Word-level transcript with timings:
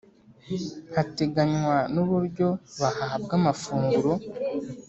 hateganywa 0.95 1.77
nuburyo 1.93 2.47
bahabwa 2.79 3.33
amafunguro 3.39 4.11